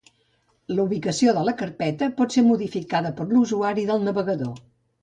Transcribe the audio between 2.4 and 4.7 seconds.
modificada per l'usuari del navegador.